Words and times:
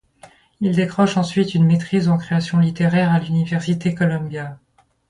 Il 0.61 0.75
décroche 0.75 1.15
ensuite 1.15 1.53
une 1.53 1.67
maîtrise 1.67 2.09
en 2.09 2.17
création 2.17 2.57
littéraire 2.57 3.11
à 3.11 3.19
l'Université 3.19 3.93
Columbia. 3.93 4.57